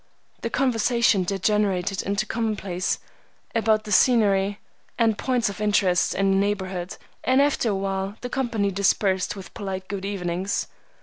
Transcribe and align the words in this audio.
The 0.41 0.49
conversation 0.49 1.25
degenerated 1.25 2.01
into 2.01 2.25
commonplace 2.25 2.97
about 3.53 3.83
the 3.83 3.91
scenery 3.91 4.57
and 4.97 5.15
points 5.15 5.47
of 5.47 5.61
interest 5.61 6.15
in 6.15 6.31
the 6.31 6.37
neighborhood, 6.37 6.97
and 7.23 7.39
after 7.39 7.69
a 7.69 7.75
while 7.75 8.15
the 8.21 8.27
company 8.29 8.71
dispersed 8.71 9.35
with 9.35 9.53
polite 9.53 9.87
good 9.87 10.03
evenings. 10.03 10.65